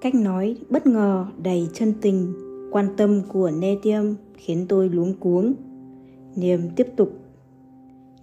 Cách 0.00 0.14
nói 0.14 0.56
bất 0.70 0.86
ngờ 0.86 1.26
đầy 1.42 1.68
chân 1.72 1.94
tình, 2.00 2.32
quan 2.70 2.88
tâm 2.96 3.22
của 3.28 3.50
Netium 3.50 4.14
khiến 4.34 4.66
tôi 4.68 4.88
luống 4.88 5.14
cuống. 5.14 5.54
Niềm 6.36 6.60
tiếp 6.76 6.86
tục. 6.96 7.12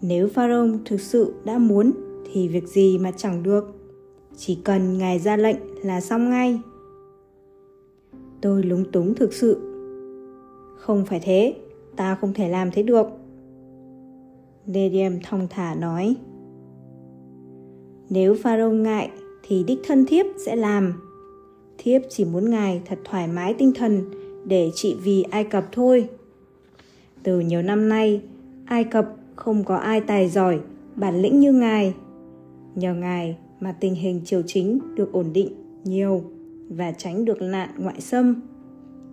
Nếu 0.02 0.28
Pharaoh 0.28 0.70
thực 0.86 1.02
sự 1.02 1.34
đã 1.46 1.58
muốn 1.58 1.92
thì 2.32 2.48
việc 2.48 2.68
gì 2.68 2.98
mà 2.98 3.12
chẳng 3.12 3.44
được. 3.44 3.76
Chỉ 4.38 4.60
cần 4.64 4.98
ngài 4.98 5.20
ra 5.20 5.38
lệnh 5.38 5.58
là 5.84 6.02
xong 6.02 6.30
ngay. 6.30 6.60
Tôi 8.42 8.64
lúng 8.64 8.92
túng 8.92 9.16
thực 9.16 9.34
sự. 9.34 9.58
Không 10.78 11.06
phải 11.06 11.20
thế, 11.24 11.56
ta 11.96 12.16
không 12.16 12.34
thể 12.34 12.50
làm 12.50 12.72
thế 12.72 12.84
được. 12.84 13.08
Nedium 14.66 15.14
thong 15.24 15.48
thả 15.50 15.76
nói. 15.76 16.16
Nếu 18.10 18.36
Pharaoh 18.44 18.74
ngại 18.74 19.12
thì 19.44 19.64
đích 19.64 19.80
thân 19.88 20.06
thiếp 20.06 20.26
sẽ 20.46 20.56
làm. 20.56 21.07
Thiếp 21.78 22.02
chỉ 22.10 22.26
muốn 22.26 22.50
ngài 22.50 22.82
thật 22.86 23.00
thoải 23.04 23.28
mái 23.28 23.54
tinh 23.54 23.72
thần 23.76 24.04
để 24.46 24.72
trị 24.76 24.96
vì 25.04 25.24
Ai 25.24 25.44
Cập 25.44 25.66
thôi. 25.72 26.10
Từ 27.24 27.40
nhiều 27.40 27.62
năm 27.62 27.90
nay, 27.90 28.22
Ai 28.66 28.84
Cập 28.84 29.16
không 29.36 29.64
có 29.64 29.76
ai 29.76 30.02
tài 30.02 30.30
giỏi, 30.30 30.60
bản 30.96 31.22
lĩnh 31.22 31.40
như 31.40 31.54
ngài. 31.54 31.94
Nhờ 32.76 32.94
ngài 32.94 33.38
mà 33.60 33.72
tình 33.72 33.96
hình 33.96 34.22
triều 34.26 34.42
chính 34.48 34.80
được 34.96 35.12
ổn 35.12 35.34
định 35.34 35.50
nhiều 35.84 36.24
và 36.70 36.92
tránh 36.92 37.26
được 37.26 37.42
nạn 37.42 37.70
ngoại 37.78 38.02
xâm. 38.02 38.42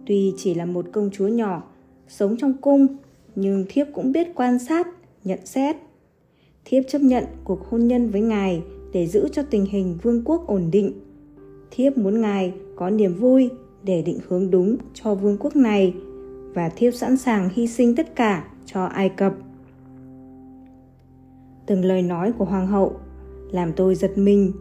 Tuy 0.07 0.35
chỉ 0.37 0.55
là 0.55 0.67
một 0.67 0.87
công 0.93 1.11
chúa 1.13 1.29
nhỏ, 1.29 1.63
sống 2.09 2.37
trong 2.37 2.55
cung, 2.61 2.87
nhưng 3.35 3.65
thiếp 3.69 3.87
cũng 3.93 4.13
biết 4.13 4.35
quan 4.35 4.59
sát, 4.59 4.89
nhận 5.25 5.39
xét. 5.45 5.77
Thiếp 6.65 6.85
chấp 6.89 7.03
nhận 7.03 7.25
cuộc 7.45 7.69
hôn 7.69 7.89
nhân 7.89 8.11
với 8.11 8.21
ngài 8.21 8.63
để 8.93 9.07
giữ 9.07 9.29
cho 9.33 9.43
tình 9.43 9.67
hình 9.67 9.99
vương 10.03 10.23
quốc 10.25 10.47
ổn 10.47 10.71
định. 10.73 10.93
Thiếp 11.77 11.99
muốn 11.99 12.21
ngài 12.21 12.53
có 12.77 12.91
niềm 12.91 13.15
vui 13.15 13.51
để 13.83 14.03
định 14.03 14.19
hướng 14.29 14.51
đúng 14.51 14.77
cho 14.95 15.15
vương 15.15 15.37
quốc 15.41 15.57
này 15.57 15.95
và 16.55 16.69
thiếp 16.69 16.95
sẵn 16.95 17.17
sàng 17.17 17.49
hy 17.55 17.67
sinh 17.67 17.97
tất 17.97 18.17
cả 18.17 18.45
cho 18.67 18.85
Ai 18.85 19.09
Cập. 19.09 19.35
Từng 21.67 21.85
lời 21.85 22.03
nói 22.03 22.33
của 22.33 22.45
hoàng 22.45 22.67
hậu 22.67 22.93
làm 23.51 23.73
tôi 23.73 23.95
giật 23.95 24.19
mình. 24.19 24.53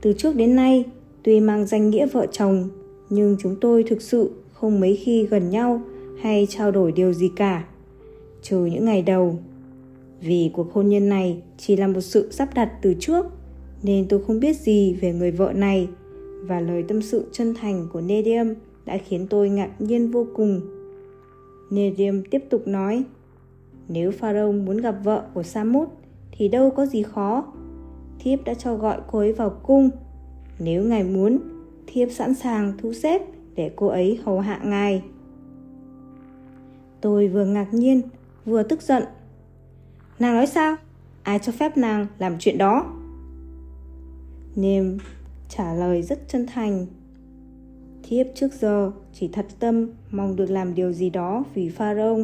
Từ 0.00 0.12
trước 0.12 0.36
đến 0.36 0.56
nay, 0.56 0.84
tuy 1.22 1.40
mang 1.40 1.66
danh 1.66 1.90
nghĩa 1.90 2.06
vợ 2.06 2.26
chồng, 2.32 2.68
nhưng 3.10 3.36
chúng 3.40 3.56
tôi 3.60 3.82
thực 3.82 4.02
sự 4.02 4.30
không 4.52 4.80
mấy 4.80 4.96
khi 4.96 5.26
gần 5.26 5.50
nhau 5.50 5.82
hay 6.20 6.46
trao 6.50 6.70
đổi 6.70 6.92
điều 6.92 7.12
gì 7.12 7.30
cả. 7.36 7.64
Trừ 8.42 8.64
những 8.64 8.84
ngày 8.84 9.02
đầu. 9.02 9.38
Vì 10.20 10.50
cuộc 10.52 10.72
hôn 10.72 10.88
nhân 10.88 11.08
này 11.08 11.42
chỉ 11.58 11.76
là 11.76 11.86
một 11.86 12.00
sự 12.00 12.32
sắp 12.32 12.48
đặt 12.54 12.72
từ 12.82 12.94
trước, 13.00 13.26
nên 13.82 14.08
tôi 14.08 14.24
không 14.26 14.40
biết 14.40 14.60
gì 14.60 14.94
về 15.00 15.12
người 15.12 15.30
vợ 15.30 15.52
này 15.52 15.88
và 16.42 16.60
lời 16.60 16.84
tâm 16.88 17.02
sự 17.02 17.28
chân 17.32 17.54
thành 17.54 17.88
của 17.92 18.00
Nedim 18.00 18.54
đã 18.84 18.98
khiến 18.98 19.26
tôi 19.30 19.48
ngạc 19.48 19.70
nhiên 19.80 20.10
vô 20.10 20.26
cùng. 20.34 20.60
Nedim 21.70 22.22
tiếp 22.30 22.44
tục 22.50 22.62
nói, 22.66 23.04
nếu 23.88 24.10
Pharaoh 24.10 24.54
muốn 24.54 24.76
gặp 24.76 24.96
vợ 25.04 25.24
của 25.34 25.42
Samut 25.42 25.88
thì 26.32 26.48
đâu 26.48 26.70
có 26.70 26.86
gì 26.86 27.02
khó 27.02 27.44
thiếp 28.18 28.44
đã 28.44 28.54
cho 28.54 28.74
gọi 28.74 29.00
cô 29.10 29.18
ấy 29.18 29.32
vào 29.32 29.50
cung. 29.50 29.90
Nếu 30.58 30.84
ngài 30.84 31.04
muốn, 31.04 31.38
thiếp 31.86 32.08
sẵn 32.10 32.34
sàng 32.34 32.72
thu 32.78 32.92
xếp 32.92 33.22
để 33.54 33.70
cô 33.76 33.86
ấy 33.86 34.20
hầu 34.24 34.40
hạ 34.40 34.60
ngài. 34.64 35.02
Tôi 37.00 37.28
vừa 37.28 37.44
ngạc 37.44 37.74
nhiên, 37.74 38.02
vừa 38.44 38.62
tức 38.62 38.82
giận. 38.82 39.02
Nàng 40.18 40.34
nói 40.34 40.46
sao? 40.46 40.76
Ai 41.22 41.38
cho 41.38 41.52
phép 41.52 41.76
nàng 41.76 42.06
làm 42.18 42.36
chuyện 42.38 42.58
đó? 42.58 42.92
Nêm 44.56 44.98
trả 45.48 45.74
lời 45.74 46.02
rất 46.02 46.28
chân 46.28 46.46
thành. 46.46 46.86
Thiếp 48.02 48.26
trước 48.34 48.52
giờ 48.60 48.92
chỉ 49.12 49.28
thật 49.28 49.46
tâm 49.58 49.90
mong 50.10 50.36
được 50.36 50.50
làm 50.50 50.74
điều 50.74 50.92
gì 50.92 51.10
đó 51.10 51.44
vì 51.54 51.68
Pharaoh. 51.68 52.20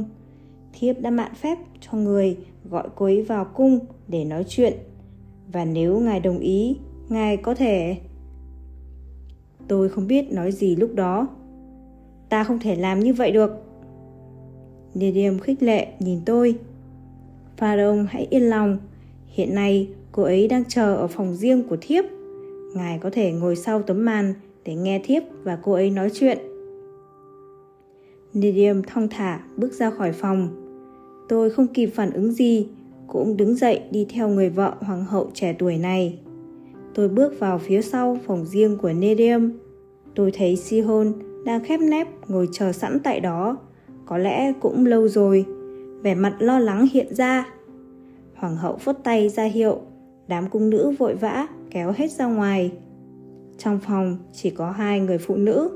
Thiếp 0.73 1.01
đã 1.01 1.11
mạn 1.11 1.35
phép 1.35 1.59
cho 1.81 1.99
người 1.99 2.37
gọi 2.71 2.89
cô 2.95 3.07
ấy 3.07 3.23
vào 3.23 3.45
cung 3.45 3.79
để 4.09 4.25
nói 4.25 4.45
chuyện. 4.49 4.73
Và 5.53 5.65
nếu 5.65 6.01
ngài 6.01 6.21
đồng 6.21 6.39
ý, 6.39 6.77
ngài 7.09 7.37
có 7.37 7.55
thể. 7.55 7.97
Tôi 9.69 9.89
không 9.89 10.07
biết 10.07 10.33
nói 10.33 10.53
gì 10.53 10.77
lúc 10.77 10.95
đó. 10.95 11.29
Ta 12.29 12.45
không 12.45 12.59
thể 12.59 12.77
làm 12.77 13.01
như 13.01 13.15
vậy 13.15 13.33
được. 13.33 13.51
Nedium 14.95 15.39
khích 15.39 15.63
lệ 15.63 15.87
nhìn 15.99 16.21
tôi. 16.27 16.59
Pharaoh 17.57 17.99
hãy 18.09 18.27
yên 18.31 18.43
lòng. 18.43 18.79
Hiện 19.27 19.55
nay 19.55 19.89
cô 20.13 20.23
ấy 20.23 20.49
đang 20.49 20.65
chờ 20.69 20.97
ở 20.97 21.07
phòng 21.07 21.35
riêng 21.35 21.69
của 21.69 21.77
thiếp. 21.81 22.05
Ngài 22.75 22.99
có 22.99 23.11
thể 23.11 23.33
ngồi 23.33 23.57
sau 23.57 23.83
tấm 23.83 24.05
màn 24.05 24.35
để 24.65 24.75
nghe 24.75 25.03
thiếp 25.05 25.23
và 25.43 25.59
cô 25.63 25.73
ấy 25.73 25.91
nói 25.91 26.11
chuyện 26.15 26.39
Nidium 28.33 28.83
thong 28.83 29.09
thả 29.09 29.41
bước 29.57 29.73
ra 29.73 29.91
khỏi 29.91 30.13
phòng 30.13 30.65
Tôi 31.29 31.51
không 31.51 31.67
kịp 31.67 31.87
phản 31.87 32.13
ứng 32.13 32.33
gì 32.33 32.69
cũng 33.07 33.37
đứng 33.37 33.55
dậy 33.55 33.81
đi 33.91 34.07
theo 34.11 34.29
người 34.29 34.51
vợ 34.51 34.75
hoàng 34.81 35.05
hậu 35.05 35.31
trẻ 35.35 35.55
tuổi 35.59 35.77
này. 35.77 36.19
Tôi 36.95 37.09
bước 37.09 37.39
vào 37.39 37.59
phía 37.59 37.83
sau 37.83 38.19
phòng 38.27 38.45
riêng 38.45 38.79
của 38.79 38.93
Nidium. 38.93 39.51
Tôi 40.15 40.31
thấy 40.31 40.57
Sihon 40.57 41.13
đang 41.45 41.65
khép 41.65 41.81
nép 41.81 42.09
ngồi 42.29 42.49
chờ 42.53 42.73
sẵn 42.73 42.99
tại 43.05 43.21
đó. 43.21 43.57
Có 44.07 44.19
lẽ 44.19 44.53
cũng 44.61 44.87
lâu 44.87 45.09
rồi. 45.09 45.45
Vẻ 46.03 46.15
mặt 46.15 46.37
lo 46.39 46.59
lắng 46.59 46.89
hiện 46.93 47.15
ra. 47.15 47.47
Hoàng 48.35 48.57
hậu 48.57 48.77
phất 48.77 49.05
tay 49.05 49.29
ra 49.29 49.45
hiệu. 49.45 49.81
Đám 50.29 50.51
cung 50.51 50.71
nữ 50.71 50.95
vội 50.99 51.15
vã 51.15 51.47
kéo 51.75 51.93
hết 51.97 52.11
ra 52.11 52.27
ngoài. 52.27 52.73
Trong 53.59 53.79
phòng 53.79 54.17
chỉ 54.33 54.51
có 54.51 54.71
hai 54.71 55.01
người 55.01 55.19
phụ 55.19 55.37
nữ. 55.37 55.71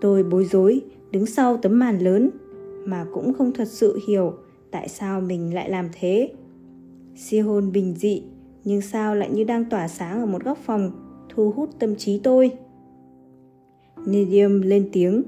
Tôi 0.00 0.22
bối 0.22 0.44
rối, 0.44 0.80
đứng 1.10 1.26
sau 1.26 1.56
tấm 1.56 1.78
màn 1.78 1.98
lớn 1.98 2.30
mà 2.84 3.06
cũng 3.12 3.34
không 3.34 3.52
thật 3.52 3.68
sự 3.68 3.98
hiểu 4.08 4.32
tại 4.70 4.88
sao 4.88 5.20
mình 5.20 5.54
lại 5.54 5.70
làm 5.70 5.88
thế 6.00 6.32
si 7.14 7.38
hôn 7.38 7.72
bình 7.72 7.94
dị, 7.96 8.22
nhưng 8.64 8.80
sao 8.80 9.14
lại 9.14 9.30
như 9.30 9.44
đang 9.44 9.64
tỏa 9.64 9.88
sáng 9.88 10.20
ở 10.20 10.26
một 10.26 10.44
góc 10.44 10.58
phòng 10.58 10.90
thu 11.28 11.50
hút 11.50 11.70
tâm 11.78 11.96
trí 11.96 12.18
tôi 12.18 12.50
Nidium 14.06 14.60
lên 14.60 14.88
tiếng 14.92 15.22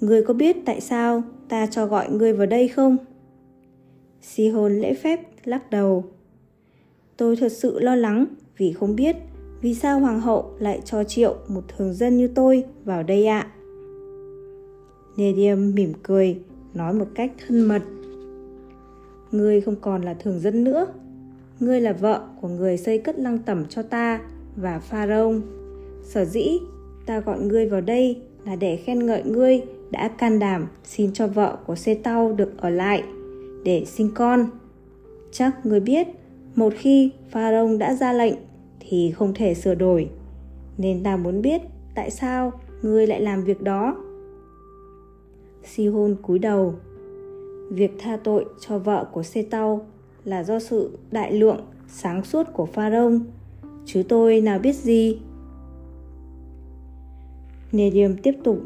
Ngươi 0.00 0.22
có 0.22 0.34
biết 0.34 0.56
tại 0.64 0.80
sao 0.80 1.22
ta 1.48 1.66
cho 1.66 1.86
gọi 1.86 2.10
ngươi 2.10 2.32
vào 2.32 2.46
đây 2.46 2.68
không? 2.68 2.96
Si 4.20 4.48
hôn 4.48 4.72
lễ 4.72 4.94
phép 4.94 5.20
lắc 5.44 5.70
đầu 5.70 6.04
Tôi 7.16 7.36
thật 7.36 7.52
sự 7.52 7.78
lo 7.78 7.94
lắng 7.94 8.26
vì 8.56 8.72
không 8.72 8.96
biết 8.96 9.16
vì 9.60 9.74
sao 9.74 10.00
hoàng 10.00 10.20
hậu 10.20 10.54
lại 10.58 10.80
cho 10.84 11.04
triệu 11.04 11.36
một 11.48 11.62
thường 11.68 11.94
dân 11.94 12.16
như 12.16 12.28
tôi 12.28 12.64
vào 12.84 13.02
đây 13.02 13.26
ạ. 13.26 13.40
À? 13.40 13.50
Nedium 15.16 15.74
mỉm 15.74 15.92
cười, 16.02 16.40
nói 16.74 16.94
một 16.94 17.06
cách 17.14 17.32
thân 17.46 17.60
mật 17.60 17.82
ngươi 19.34 19.60
không 19.60 19.76
còn 19.76 20.02
là 20.02 20.14
thường 20.14 20.40
dân 20.40 20.64
nữa 20.64 20.86
ngươi 21.60 21.80
là 21.80 21.92
vợ 21.92 22.26
của 22.40 22.48
người 22.48 22.76
xây 22.76 22.98
cất 22.98 23.18
lăng 23.18 23.38
tẩm 23.38 23.64
cho 23.68 23.82
ta 23.82 24.20
và 24.56 24.78
pharaoh 24.78 25.36
sở 26.02 26.24
dĩ 26.24 26.58
ta 27.06 27.20
gọi 27.20 27.40
ngươi 27.40 27.68
vào 27.68 27.80
đây 27.80 28.22
là 28.44 28.56
để 28.56 28.76
khen 28.76 29.06
ngợi 29.06 29.22
ngươi 29.22 29.62
đã 29.90 30.08
can 30.08 30.38
đảm 30.38 30.66
xin 30.84 31.12
cho 31.12 31.26
vợ 31.26 31.58
của 31.66 31.74
xe 31.74 31.94
tao 31.94 32.32
được 32.32 32.52
ở 32.58 32.70
lại 32.70 33.02
để 33.64 33.84
sinh 33.84 34.10
con 34.14 34.46
chắc 35.32 35.66
ngươi 35.66 35.80
biết 35.80 36.06
một 36.54 36.72
khi 36.76 37.10
pharaoh 37.30 37.78
đã 37.78 37.94
ra 37.94 38.12
lệnh 38.12 38.34
thì 38.80 39.10
không 39.10 39.34
thể 39.34 39.54
sửa 39.54 39.74
đổi 39.74 40.10
nên 40.78 41.02
ta 41.02 41.16
muốn 41.16 41.42
biết 41.42 41.60
tại 41.94 42.10
sao 42.10 42.52
ngươi 42.82 43.06
lại 43.06 43.20
làm 43.20 43.44
việc 43.44 43.62
đó 43.62 43.96
si 45.64 45.86
hôn 45.86 46.16
cúi 46.22 46.38
đầu 46.38 46.74
Việc 47.70 47.90
tha 47.98 48.16
tội 48.24 48.44
cho 48.60 48.78
vợ 48.78 49.06
của 49.12 49.22
Sê 49.22 49.42
Tao 49.42 49.86
là 50.24 50.44
do 50.44 50.58
sự 50.58 50.98
đại 51.10 51.32
lượng, 51.32 51.60
sáng 51.88 52.24
suốt 52.24 52.46
của 52.52 52.66
Pharaoh, 52.66 53.12
chứ 53.84 54.02
tôi 54.08 54.40
nào 54.40 54.58
biết 54.58 54.76
gì. 54.76 55.18
Nedium 57.72 58.16
tiếp 58.16 58.34
tục. 58.44 58.58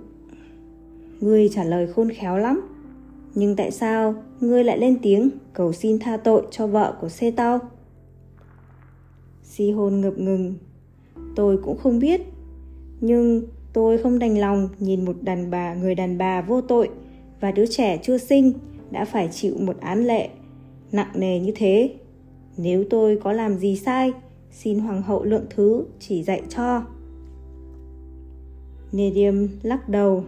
Ngươi 1.21 1.49
trả 1.49 1.65
lời 1.65 1.87
khôn 1.87 2.11
khéo 2.11 2.39
lắm, 2.39 2.61
nhưng 3.35 3.57
tại 3.57 3.71
sao 3.71 4.15
ngươi 4.41 4.65
lại 4.65 4.79
lên 4.79 4.99
tiếng 5.03 5.31
cầu 5.53 5.73
xin 5.73 5.99
tha 5.99 6.17
tội 6.17 6.47
cho 6.51 6.67
vợ 6.67 6.95
của 7.01 7.09
Sê 7.09 7.31
Tao? 7.31 7.59
Si 9.59 9.71
hôn 9.71 10.01
ngập 10.01 10.19
ngừng. 10.19 10.55
Tôi 11.37 11.59
cũng 11.65 11.79
không 11.79 11.99
biết, 11.99 12.21
nhưng 13.01 13.43
tôi 13.73 13.99
không 13.99 14.19
đành 14.19 14.39
lòng 14.39 14.69
nhìn 14.79 15.05
một 15.05 15.17
đàn 15.23 15.51
bà 15.51 15.75
người 15.75 15.95
đàn 15.95 16.19
bà 16.19 16.43
vô 16.43 16.61
tội 16.61 16.91
và 17.41 17.53
đứa 17.53 17.67
trẻ 17.67 17.99
chưa 18.03 18.19
sinh 18.19 18.53
đã 18.91 19.05
phải 19.05 19.29
chịu 19.33 19.55
một 19.61 19.81
án 19.81 20.07
lệ 20.07 20.29
nặng 20.93 21.11
nề 21.15 21.41
như 21.41 21.53
thế. 21.57 21.95
Nếu 22.57 22.85
tôi 22.91 23.19
có 23.25 23.33
làm 23.33 23.59
gì 23.59 23.77
sai 23.77 24.13
xin 24.51 24.79
hoàng 24.79 25.03
hậu 25.03 25.25
lượng 25.25 25.47
thứ 25.51 25.85
chỉ 26.01 26.23
dạy 26.23 26.43
cho. 26.49 26.83
Nedium 28.93 29.49
lắc 29.63 29.89
đầu. 29.89 30.25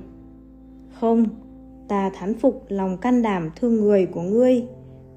Không 0.92 1.26
ta 1.88 2.10
thán 2.14 2.34
phục 2.34 2.64
lòng 2.68 2.96
can 2.98 3.22
đảm 3.22 3.50
thương 3.56 3.74
người 3.74 4.06
của 4.06 4.22
ngươi 4.22 4.64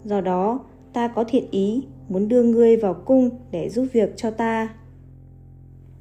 do 0.06 0.22
đó 0.22 0.60
ta 0.94 1.08
có 1.08 1.24
thiện 1.24 1.46
ý 1.52 1.84
muốn 2.10 2.28
đưa 2.28 2.44
ngươi 2.44 2.78
vào 2.78 2.94
cung 2.94 3.30
để 3.52 3.70
giúp 3.70 3.86
việc 3.94 4.14
cho 4.16 4.32
ta. 4.32 4.76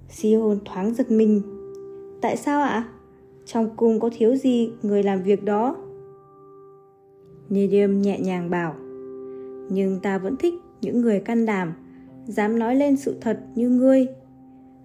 Si 0.08 0.34
hôn 0.34 0.58
thoáng 0.64 0.94
giật 0.94 1.10
mình. 1.10 1.42
Tại 2.20 2.36
sao 2.36 2.62
ạ? 2.62 2.88
Trong 3.46 3.76
cung 3.76 4.00
có 4.00 4.10
thiếu 4.16 4.36
gì 4.36 4.70
người 4.82 5.02
làm 5.02 5.22
việc 5.22 5.44
đó? 5.44 5.76
Nidium 7.48 8.02
nhẹ 8.02 8.18
nhàng 8.20 8.50
bảo, 8.50 8.74
Nhưng 9.70 10.00
ta 10.02 10.18
vẫn 10.18 10.36
thích 10.36 10.54
những 10.80 11.00
người 11.00 11.20
can 11.20 11.46
đảm, 11.46 11.72
Dám 12.26 12.58
nói 12.58 12.76
lên 12.76 12.96
sự 12.96 13.16
thật 13.20 13.40
như 13.54 13.68
ngươi. 13.68 14.06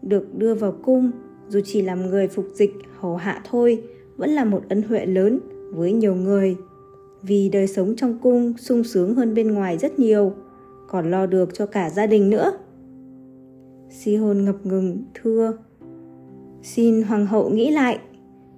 Được 0.01 0.37
đưa 0.37 0.53
vào 0.53 0.71
cung, 0.83 1.11
Dù 1.49 1.59
chỉ 1.65 1.81
làm 1.81 2.09
người 2.09 2.27
phục 2.27 2.45
dịch 2.53 2.73
hầu 2.99 3.15
hạ 3.15 3.41
thôi, 3.49 3.83
Vẫn 4.17 4.29
là 4.29 4.45
một 4.45 4.61
ân 4.69 4.81
huệ 4.81 5.05
lớn 5.05 5.39
với 5.73 5.93
nhiều 5.93 6.15
người. 6.15 6.57
Vì 7.21 7.49
đời 7.49 7.67
sống 7.67 7.95
trong 7.95 8.17
cung 8.21 8.53
sung 8.57 8.83
sướng 8.83 9.15
hơn 9.15 9.33
bên 9.33 9.51
ngoài 9.51 9.77
rất 9.77 9.99
nhiều. 9.99 10.33
Còn 10.87 11.11
lo 11.11 11.25
được 11.25 11.49
cho 11.53 11.65
cả 11.65 11.89
gia 11.89 12.05
đình 12.05 12.29
nữa 12.29 12.51
Si 13.89 14.15
hôn 14.15 14.45
ngập 14.45 14.65
ngừng 14.65 15.03
thưa 15.13 15.57
Xin 16.63 17.01
hoàng 17.01 17.25
hậu 17.25 17.49
nghĩ 17.49 17.71
lại 17.71 17.99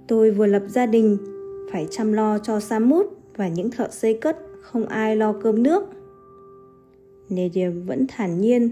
Tôi 0.08 0.32
vừa 0.32 0.48
lập 0.48 0.64
gia 0.68 0.86
đình 0.86 1.18
Phải 1.72 1.88
chăm 1.92 2.14
lo 2.14 2.38
cho 2.38 2.60
sa 2.60 2.80
mút 2.80 3.06
và 3.36 3.48
những 3.48 3.72
thợ 3.72 3.88
xây 3.92 4.14
cất 4.14 4.38
không 4.62 4.86
ai 4.86 5.16
lo 5.16 5.34
cơm 5.34 5.64
nước. 5.64 5.84
Nedia 7.30 7.70
vẫn 7.70 8.06
thản 8.08 8.42
nhiên. 8.42 8.70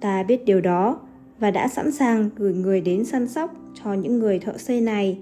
Ta 0.00 0.22
biết 0.22 0.44
điều 0.44 0.60
đó 0.60 1.00
và 1.38 1.50
đã 1.50 1.68
sẵn 1.68 1.92
sàng 1.92 2.30
gửi 2.36 2.54
người 2.54 2.80
đến 2.80 3.04
săn 3.04 3.28
sóc 3.28 3.54
cho 3.74 3.94
những 3.94 4.18
người 4.18 4.38
thợ 4.38 4.58
xây 4.58 4.80
này. 4.80 5.18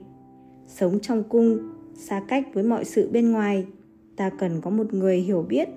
Sống 0.66 1.00
trong 1.00 1.24
cung, 1.24 1.58
xa 1.94 2.22
cách 2.28 2.46
với 2.54 2.64
mọi 2.64 2.84
sự 2.84 3.10
bên 3.12 3.32
ngoài, 3.32 3.66
ta 4.16 4.30
cần 4.30 4.60
có 4.60 4.70
một 4.70 4.94
người 4.94 5.16
hiểu 5.16 5.42
biết, 5.48 5.68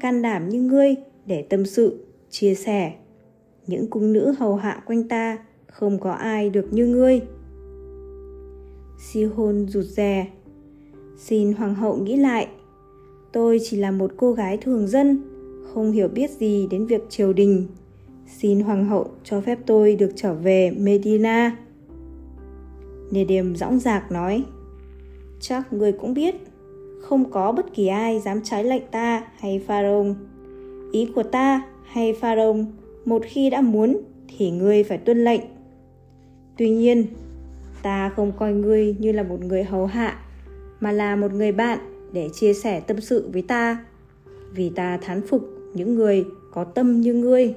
can 0.00 0.22
đảm 0.22 0.48
như 0.48 0.62
ngươi 0.62 0.94
để 1.26 1.42
tâm 1.42 1.66
sự, 1.66 2.04
chia 2.30 2.54
sẻ. 2.54 2.92
Những 3.66 3.90
cung 3.90 4.12
nữ 4.12 4.34
hầu 4.38 4.56
hạ 4.56 4.82
quanh 4.86 5.08
ta 5.08 5.38
không 5.66 5.98
có 5.98 6.10
ai 6.12 6.50
được 6.50 6.72
như 6.72 6.86
ngươi. 6.86 7.20
Si 8.98 9.24
hôn 9.24 9.66
rụt 9.68 9.84
rè 9.84 10.26
Xin 11.16 11.52
hoàng 11.52 11.74
hậu 11.74 11.96
nghĩ 11.96 12.16
lại. 12.16 12.48
Tôi 13.32 13.58
chỉ 13.62 13.76
là 13.76 13.90
một 13.90 14.12
cô 14.16 14.32
gái 14.32 14.56
thường 14.56 14.86
dân, 14.86 15.22
không 15.74 15.92
hiểu 15.92 16.08
biết 16.08 16.30
gì 16.30 16.66
đến 16.70 16.86
việc 16.86 17.02
triều 17.08 17.32
đình. 17.32 17.66
Xin 18.26 18.60
hoàng 18.60 18.84
hậu 18.84 19.10
cho 19.24 19.40
phép 19.40 19.58
tôi 19.66 19.96
được 19.96 20.10
trở 20.16 20.34
về 20.34 20.70
Medina. 20.70 21.56
Nề 23.10 23.24
điềm 23.24 23.56
dõng 23.56 23.78
dạc 23.78 24.12
nói, 24.12 24.44
chắc 25.40 25.72
người 25.72 25.92
cũng 25.92 26.14
biết, 26.14 26.34
không 27.00 27.30
có 27.30 27.52
bất 27.52 27.74
kỳ 27.74 27.86
ai 27.86 28.20
dám 28.20 28.40
trái 28.44 28.64
lệnh 28.64 28.82
ta 28.90 29.26
hay 29.38 29.62
Pharaoh. 29.66 30.06
Ý 30.94 31.08
của 31.14 31.22
ta 31.22 31.62
hay 31.84 32.12
Pharaoh, 32.12 32.56
một 33.04 33.22
khi 33.24 33.50
đã 33.50 33.60
muốn 33.60 34.00
thì 34.28 34.50
ngươi 34.50 34.84
phải 34.84 34.98
tuân 34.98 35.24
lệnh. 35.24 35.40
Tuy 36.56 36.70
nhiên, 36.70 37.06
ta 37.82 38.08
không 38.08 38.32
coi 38.32 38.52
ngươi 38.52 38.96
như 38.98 39.12
là 39.12 39.22
một 39.22 39.44
người 39.44 39.64
hầu 39.64 39.86
hạ 39.86 40.18
mà 40.80 40.92
là 40.92 41.16
một 41.16 41.32
người 41.32 41.52
bạn 41.52 41.78
để 42.12 42.28
chia 42.34 42.54
sẻ 42.54 42.80
tâm 42.80 43.00
sự 43.00 43.30
với 43.32 43.42
ta 43.42 43.84
vì 44.52 44.70
ta 44.70 44.96
thán 45.02 45.26
phục 45.26 45.48
những 45.74 45.94
người 45.94 46.24
có 46.52 46.64
tâm 46.64 47.00
như 47.00 47.14
ngươi. 47.14 47.54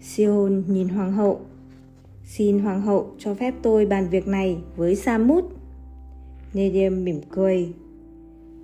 Sihon 0.00 0.62
nhìn 0.68 0.88
hoàng 0.88 1.12
hậu. 1.12 1.40
Xin 2.24 2.58
hoàng 2.58 2.82
hậu 2.82 3.14
cho 3.18 3.34
phép 3.34 3.54
tôi 3.62 3.86
bàn 3.86 4.08
việc 4.10 4.26
này 4.26 4.58
với 4.76 4.96
Samut 4.96 5.44
Nedium 6.54 7.04
mỉm 7.04 7.20
cười. 7.30 7.72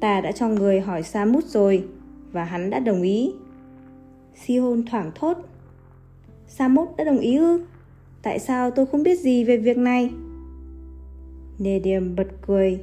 Ta 0.01 0.21
đã 0.21 0.33
cho 0.33 0.49
người 0.49 0.81
hỏi 0.81 1.03
Samut 1.03 1.45
rồi 1.45 1.85
và 2.33 2.45
hắn 2.45 2.71
đã 2.71 2.79
đồng 2.79 3.03
ý 3.03 3.33
Sihon 4.35 4.83
thoảng 4.91 5.11
thốt 5.15 5.37
Samot 6.49 6.89
đã 6.97 7.05
đồng 7.05 7.19
ý 7.19 7.37
ư 7.37 7.65
tại 8.23 8.39
sao 8.39 8.71
tôi 8.71 8.87
không 8.87 9.03
biết 9.03 9.21
gì 9.21 9.45
về 9.45 9.57
việc 9.57 9.77
này 9.77 10.11
Nedium 11.59 12.17
bật 12.17 12.27
cười, 12.47 12.81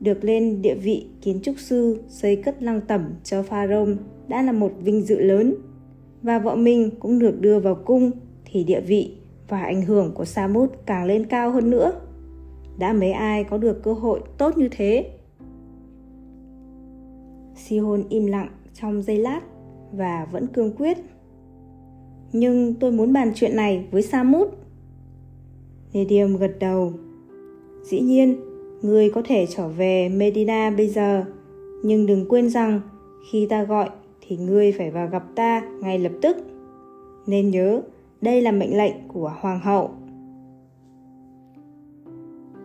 được 0.00 0.24
lên 0.24 0.62
địa 0.62 0.74
vị 0.74 1.06
kiến 1.22 1.40
trúc 1.42 1.54
sư 1.58 2.02
xây 2.08 2.36
cất 2.36 2.62
lăng 2.62 2.80
tẩm 2.80 3.14
cho 3.24 3.42
Pharaoh 3.42 3.88
đã 4.28 4.42
là 4.42 4.52
một 4.52 4.72
vinh 4.80 5.02
dự 5.02 5.20
lớn 5.20 5.54
và 6.22 6.38
vợ 6.38 6.56
mình 6.56 6.90
cũng 7.00 7.18
được 7.18 7.40
đưa 7.40 7.58
vào 7.58 7.74
cung 7.74 8.10
thì 8.44 8.64
địa 8.64 8.80
vị 8.80 9.16
và 9.48 9.62
ảnh 9.62 9.82
hưởng 9.82 10.12
của 10.14 10.24
Samut 10.24 10.70
càng 10.86 11.04
lên 11.04 11.26
cao 11.26 11.50
hơn 11.50 11.70
nữa. 11.70 11.92
Đã 12.78 12.92
mấy 12.92 13.12
ai 13.12 13.44
có 13.44 13.58
được 13.58 13.82
cơ 13.82 13.92
hội 13.92 14.20
tốt 14.38 14.58
như 14.58 14.68
thế? 14.70 15.10
Sihon 17.58 18.04
im 18.08 18.26
lặng 18.26 18.48
trong 18.74 19.02
giây 19.02 19.18
lát 19.18 19.40
và 19.92 20.26
vẫn 20.32 20.46
cương 20.46 20.72
quyết. 20.72 20.98
Nhưng 22.32 22.74
tôi 22.74 22.92
muốn 22.92 23.12
bàn 23.12 23.32
chuyện 23.34 23.56
này 23.56 23.86
với 23.90 24.02
Samut. 24.02 24.48
Nedim 25.92 26.36
gật 26.36 26.56
đầu. 26.60 26.92
Dĩ 27.82 28.00
nhiên, 28.00 28.36
Ngươi 28.82 29.10
có 29.10 29.22
thể 29.24 29.46
trở 29.46 29.68
về 29.68 30.08
Medina 30.08 30.70
bây 30.70 30.88
giờ, 30.88 31.24
nhưng 31.82 32.06
đừng 32.06 32.28
quên 32.28 32.50
rằng 32.50 32.80
khi 33.30 33.46
ta 33.46 33.64
gọi 33.64 33.90
thì 34.20 34.36
ngươi 34.36 34.72
phải 34.72 34.90
vào 34.90 35.08
gặp 35.08 35.24
ta 35.34 35.62
ngay 35.80 35.98
lập 35.98 36.12
tức. 36.22 36.36
Nên 37.26 37.50
nhớ, 37.50 37.82
đây 38.20 38.42
là 38.42 38.52
mệnh 38.52 38.76
lệnh 38.76 38.94
của 39.08 39.32
hoàng 39.40 39.60
hậu. 39.60 39.90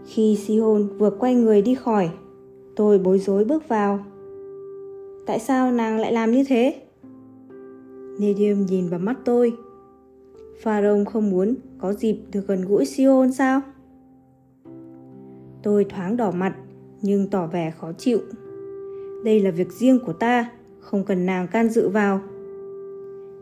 Khi 0.05 0.35
Sihon 0.35 0.97
vừa 0.97 1.09
quay 1.09 1.35
người 1.35 1.61
đi 1.61 1.75
khỏi, 1.75 2.09
tôi 2.75 2.99
bối 2.99 3.19
rối 3.19 3.45
bước 3.45 3.67
vào. 3.67 3.99
Tại 5.25 5.39
sao 5.39 5.71
nàng 5.71 5.99
lại 5.99 6.11
làm 6.11 6.31
như 6.31 6.43
thế? 6.43 6.75
Nedim 8.19 8.65
nhìn 8.65 8.89
vào 8.89 8.99
mắt 8.99 9.17
tôi. 9.25 9.53
Pharaoh 10.61 11.07
không 11.07 11.29
muốn 11.29 11.55
có 11.77 11.93
dịp 11.93 12.17
được 12.31 12.47
gần 12.47 12.61
gũi 12.61 12.85
Sion 12.85 13.31
sao? 13.31 13.61
Tôi 15.63 15.85
thoáng 15.89 16.17
đỏ 16.17 16.31
mặt 16.31 16.55
nhưng 17.01 17.29
tỏ 17.29 17.47
vẻ 17.47 17.71
khó 17.71 17.91
chịu. 17.93 18.19
Đây 19.25 19.39
là 19.39 19.51
việc 19.51 19.71
riêng 19.71 19.99
của 20.05 20.13
ta, 20.13 20.51
không 20.79 21.03
cần 21.03 21.25
nàng 21.25 21.47
can 21.47 21.69
dự 21.69 21.89
vào. 21.89 22.21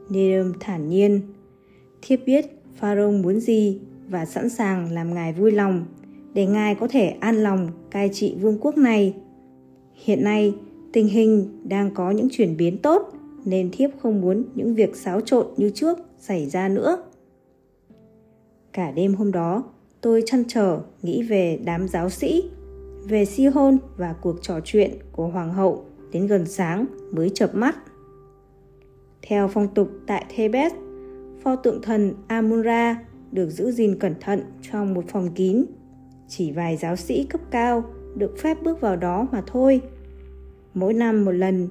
Nedim 0.09 0.53
thản 0.59 0.89
nhiên. 0.89 1.21
Thiếp 2.01 2.19
biết 2.25 2.45
Pharaoh 2.75 3.13
muốn 3.13 3.39
gì 3.39 3.81
và 4.09 4.25
sẵn 4.25 4.49
sàng 4.49 4.91
làm 4.91 5.13
ngài 5.13 5.33
vui 5.33 5.51
lòng 5.51 5.85
để 6.33 6.45
ngài 6.45 6.75
có 6.75 6.87
thể 6.87 7.07
an 7.07 7.35
lòng 7.35 7.67
cai 7.91 8.09
trị 8.13 8.35
vương 8.41 8.57
quốc 8.61 8.77
này. 8.77 9.15
Hiện 9.93 10.23
nay, 10.23 10.53
tình 10.93 11.07
hình 11.07 11.59
đang 11.63 11.93
có 11.93 12.11
những 12.11 12.27
chuyển 12.31 12.57
biến 12.57 12.77
tốt 12.77 13.11
nên 13.45 13.69
thiếp 13.71 13.89
không 14.01 14.21
muốn 14.21 14.43
những 14.55 14.75
việc 14.75 14.95
xáo 14.95 15.21
trộn 15.21 15.47
như 15.57 15.69
trước 15.69 15.97
xảy 16.19 16.49
ra 16.49 16.69
nữa. 16.69 17.03
Cả 18.73 18.91
đêm 18.91 19.15
hôm 19.15 19.31
đó, 19.31 19.63
tôi 20.01 20.23
chăn 20.25 20.43
trở 20.47 20.79
nghĩ 21.01 21.23
về 21.23 21.59
đám 21.63 21.87
giáo 21.87 22.09
sĩ, 22.09 22.49
về 23.03 23.25
si 23.25 23.45
hôn 23.45 23.77
và 23.97 24.13
cuộc 24.21 24.35
trò 24.41 24.59
chuyện 24.63 24.91
của 25.11 25.27
hoàng 25.27 25.53
hậu 25.53 25.85
đến 26.11 26.27
gần 26.27 26.45
sáng 26.45 26.85
mới 27.11 27.31
chợp 27.33 27.55
mắt. 27.55 27.75
Theo 29.21 29.47
phong 29.47 29.67
tục 29.73 29.89
tại 30.07 30.25
Thebes, 30.35 30.73
pho 31.43 31.55
tượng 31.55 31.81
thần 31.81 32.13
Amun-Ra 32.27 32.95
được 33.31 33.49
giữ 33.49 33.71
gìn 33.71 33.99
cẩn 33.99 34.15
thận 34.19 34.41
trong 34.71 34.93
một 34.93 35.03
phòng 35.07 35.31
kín. 35.35 35.65
Chỉ 36.27 36.51
vài 36.51 36.77
giáo 36.77 36.95
sĩ 36.95 37.23
cấp 37.23 37.41
cao 37.51 37.83
được 38.15 38.37
phép 38.37 38.63
bước 38.63 38.81
vào 38.81 38.95
đó 38.95 39.27
mà 39.31 39.43
thôi. 39.47 39.81
Mỗi 40.73 40.93
năm 40.93 41.25
một 41.25 41.31
lần, 41.31 41.67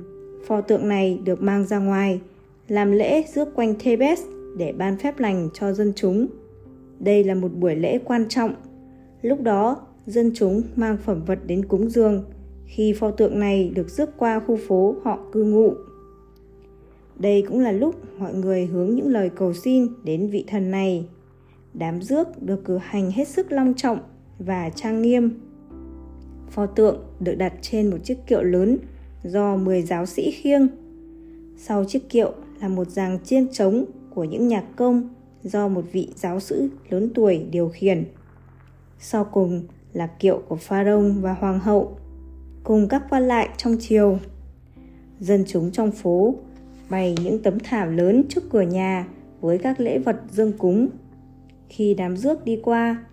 pho 0.46 0.60
tượng 0.60 0.88
này 0.88 1.20
được 1.24 1.42
mang 1.42 1.64
ra 1.64 1.78
ngoài, 1.78 2.20
làm 2.68 2.92
lễ 2.92 3.24
rước 3.34 3.48
quanh 3.54 3.74
Thebes 3.78 4.20
để 4.58 4.72
ban 4.72 4.98
phép 4.98 5.18
lành 5.18 5.48
cho 5.54 5.72
dân 5.72 5.92
chúng 5.96 6.26
đây 7.00 7.24
là 7.24 7.34
một 7.34 7.48
buổi 7.54 7.74
lễ 7.74 7.98
quan 8.04 8.28
trọng. 8.28 8.54
Lúc 9.22 9.40
đó, 9.42 9.76
dân 10.06 10.32
chúng 10.34 10.62
mang 10.76 10.96
phẩm 10.96 11.22
vật 11.26 11.38
đến 11.46 11.64
cúng 11.64 11.90
dường 11.90 12.24
khi 12.66 12.92
pho 12.92 13.10
tượng 13.10 13.40
này 13.40 13.72
được 13.74 13.88
rước 13.88 14.10
qua 14.16 14.40
khu 14.40 14.58
phố 14.68 14.94
họ 15.02 15.18
cư 15.32 15.44
ngụ. 15.44 15.74
Đây 17.18 17.44
cũng 17.48 17.60
là 17.60 17.72
lúc 17.72 17.94
mọi 18.18 18.34
người 18.34 18.66
hướng 18.66 18.94
những 18.94 19.08
lời 19.08 19.30
cầu 19.36 19.52
xin 19.52 19.86
đến 20.04 20.30
vị 20.30 20.44
thần 20.48 20.70
này. 20.70 21.06
Đám 21.74 22.02
rước 22.02 22.42
được 22.42 22.64
cử 22.64 22.78
hành 22.82 23.10
hết 23.10 23.28
sức 23.28 23.52
long 23.52 23.74
trọng 23.76 23.98
và 24.38 24.70
trang 24.74 25.02
nghiêm. 25.02 25.30
Pho 26.50 26.66
tượng 26.66 27.04
được 27.20 27.34
đặt 27.34 27.52
trên 27.62 27.90
một 27.90 27.96
chiếc 28.04 28.18
kiệu 28.26 28.42
lớn 28.42 28.78
do 29.24 29.56
10 29.56 29.82
giáo 29.82 30.06
sĩ 30.06 30.30
khiêng. 30.30 30.68
Sau 31.56 31.84
chiếc 31.84 32.08
kiệu 32.08 32.32
là 32.60 32.68
một 32.68 32.90
dàn 32.90 33.18
chiên 33.24 33.48
trống 33.52 33.84
của 34.14 34.24
những 34.24 34.48
nhạc 34.48 34.64
công 34.76 35.08
do 35.42 35.68
một 35.68 35.84
vị 35.92 36.08
giáo 36.14 36.40
sư 36.40 36.68
lớn 36.88 37.10
tuổi 37.14 37.46
điều 37.50 37.68
khiển. 37.68 38.04
Sau 38.98 39.24
cùng 39.24 39.62
là 39.92 40.06
kiệu 40.06 40.42
của 40.48 40.56
Pharaoh 40.56 41.04
và 41.20 41.32
Hoàng 41.32 41.60
hậu, 41.60 41.96
cùng 42.64 42.88
các 42.88 43.02
quan 43.10 43.28
lại 43.28 43.48
trong 43.56 43.76
triều. 43.80 44.18
Dân 45.20 45.44
chúng 45.46 45.70
trong 45.70 45.92
phố 45.92 46.34
bày 46.90 47.16
những 47.24 47.42
tấm 47.42 47.58
thảm 47.58 47.96
lớn 47.96 48.24
trước 48.28 48.50
cửa 48.50 48.62
nhà 48.62 49.08
với 49.40 49.58
các 49.58 49.80
lễ 49.80 49.98
vật 49.98 50.16
dâng 50.30 50.52
cúng. 50.58 50.88
Khi 51.68 51.94
đám 51.94 52.16
rước 52.16 52.44
đi 52.44 52.60
qua, 52.62 53.04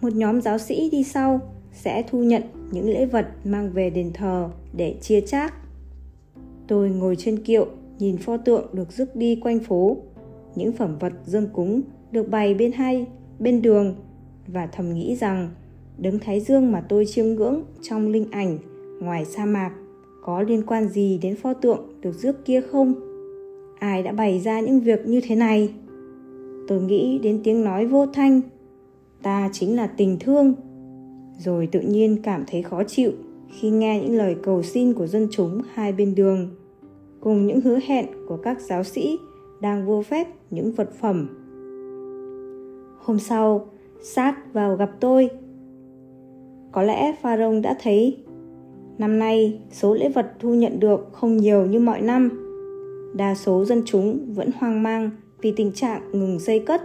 một 0.00 0.12
nhóm 0.12 0.42
giáo 0.42 0.58
sĩ 0.58 0.90
đi 0.90 1.04
sau 1.04 1.40
sẽ 1.72 2.02
thu 2.10 2.22
nhận 2.22 2.42
những 2.70 2.88
lễ 2.88 3.06
vật 3.06 3.26
mang 3.44 3.70
về 3.72 3.90
đền 3.90 4.10
thờ 4.14 4.50
để 4.72 4.96
chia 5.00 5.20
chác. 5.20 5.54
Tôi 6.66 6.90
ngồi 6.90 7.16
trên 7.16 7.42
kiệu, 7.42 7.66
nhìn 7.98 8.16
pho 8.16 8.36
tượng 8.36 8.66
được 8.72 8.92
rước 8.92 9.16
đi 9.16 9.36
quanh 9.36 9.60
phố 9.60 9.96
những 10.54 10.72
phẩm 10.72 10.96
vật 11.00 11.12
dâng 11.26 11.48
cúng 11.52 11.82
được 12.12 12.28
bày 12.28 12.54
bên 12.54 12.72
hai, 12.72 13.06
bên 13.38 13.62
đường 13.62 13.94
và 14.46 14.66
thầm 14.66 14.94
nghĩ 14.94 15.16
rằng 15.16 15.50
đấng 15.98 16.18
Thái 16.18 16.40
Dương 16.40 16.72
mà 16.72 16.80
tôi 16.80 17.06
chiêm 17.06 17.26
ngưỡng 17.26 17.62
trong 17.82 18.08
linh 18.08 18.30
ảnh 18.30 18.58
ngoài 19.00 19.24
sa 19.24 19.44
mạc 19.44 19.72
có 20.22 20.42
liên 20.42 20.62
quan 20.66 20.88
gì 20.88 21.18
đến 21.22 21.36
pho 21.36 21.54
tượng 21.54 22.00
được 22.00 22.12
rước 22.12 22.44
kia 22.44 22.60
không? 22.60 22.94
Ai 23.78 24.02
đã 24.02 24.12
bày 24.12 24.40
ra 24.40 24.60
những 24.60 24.80
việc 24.80 25.06
như 25.06 25.20
thế 25.24 25.36
này? 25.36 25.74
Tôi 26.68 26.82
nghĩ 26.82 27.18
đến 27.18 27.40
tiếng 27.44 27.64
nói 27.64 27.86
vô 27.86 28.06
thanh. 28.06 28.40
Ta 29.22 29.50
chính 29.52 29.76
là 29.76 29.86
tình 29.86 30.16
thương. 30.20 30.54
Rồi 31.38 31.68
tự 31.72 31.80
nhiên 31.80 32.22
cảm 32.22 32.44
thấy 32.46 32.62
khó 32.62 32.82
chịu 32.84 33.12
khi 33.50 33.70
nghe 33.70 34.00
những 34.00 34.16
lời 34.16 34.36
cầu 34.42 34.62
xin 34.62 34.92
của 34.92 35.06
dân 35.06 35.28
chúng 35.30 35.62
hai 35.74 35.92
bên 35.92 36.14
đường 36.14 36.48
cùng 37.20 37.46
những 37.46 37.60
hứa 37.60 37.78
hẹn 37.86 38.06
của 38.28 38.36
các 38.36 38.60
giáo 38.60 38.84
sĩ 38.84 39.18
đang 39.60 39.86
vô 39.86 40.02
phép 40.02 40.28
những 40.50 40.72
vật 40.72 40.90
phẩm. 41.00 41.28
Hôm 42.98 43.18
sau, 43.18 43.68
Sát 44.02 44.52
vào 44.52 44.76
gặp 44.76 44.90
tôi. 45.00 45.30
Có 46.72 46.82
lẽ 46.82 47.16
Pharaoh 47.22 47.62
đã 47.62 47.76
thấy 47.82 48.16
năm 48.98 49.18
nay 49.18 49.60
số 49.72 49.94
lễ 49.94 50.08
vật 50.08 50.32
thu 50.40 50.54
nhận 50.54 50.80
được 50.80 51.08
không 51.12 51.36
nhiều 51.36 51.66
như 51.66 51.80
mọi 51.80 52.00
năm. 52.00 52.42
Đa 53.16 53.34
số 53.34 53.64
dân 53.64 53.82
chúng 53.86 54.34
vẫn 54.34 54.50
hoang 54.58 54.82
mang 54.82 55.10
vì 55.42 55.52
tình 55.56 55.72
trạng 55.72 56.02
ngừng 56.12 56.38
dây 56.38 56.60
cất. 56.60 56.82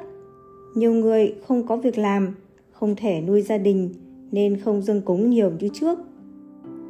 Nhiều 0.76 0.94
người 0.94 1.36
không 1.48 1.68
có 1.68 1.78
việc 1.78 1.98
làm, 1.98 2.36
không 2.72 2.96
thể 2.96 3.22
nuôi 3.22 3.42
gia 3.42 3.58
đình 3.58 3.90
nên 4.32 4.60
không 4.60 4.82
dâng 4.82 5.02
cúng 5.02 5.30
nhiều 5.30 5.52
như 5.60 5.70
trước. 5.74 6.00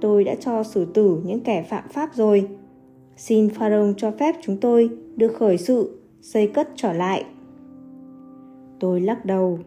Tôi 0.02 0.24
đã 0.24 0.36
cho 0.36 0.64
xử 0.64 0.86
tử 0.86 1.22
những 1.26 1.40
kẻ 1.40 1.64
phạm 1.70 1.84
pháp 1.90 2.10
rồi. 2.16 2.48
Xin 3.18 3.50
Pharaoh 3.50 3.94
cho 3.98 4.12
phép 4.12 4.36
chúng 4.42 4.58
tôi 4.58 4.90
được 5.16 5.34
khởi 5.40 5.58
sự 5.58 6.00
xây 6.22 6.48
cất 6.48 6.70
trở 6.76 6.94
lại. 6.94 7.26
Tôi 8.80 9.02
lắc 9.02 9.26
đầu. 9.26 9.60